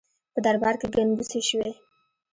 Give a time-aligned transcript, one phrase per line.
[0.33, 1.71] په دربار کې ګنګوسې شوې.